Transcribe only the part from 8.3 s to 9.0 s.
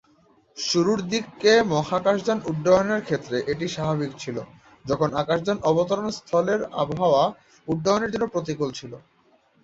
প্রতিকূল ছিল।